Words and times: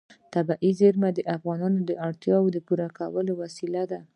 طبیعي 0.33 0.71
زیرمې 0.79 1.09
د 1.13 1.19
افغانانو 1.35 1.79
د 1.89 1.91
اړتیاوو 2.07 2.53
د 2.55 2.57
پوره 2.67 2.87
کولو 2.97 3.31
وسیله 3.43 3.83
ده. 3.91 3.99